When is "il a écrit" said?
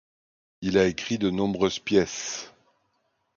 0.63-1.19